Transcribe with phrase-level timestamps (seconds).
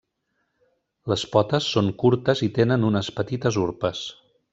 [1.11, 4.03] Les potes són curtes i tenen unes petites urpes.